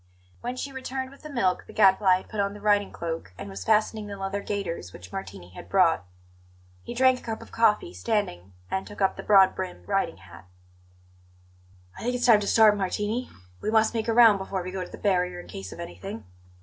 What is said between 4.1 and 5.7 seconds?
leather gaiters which Martini had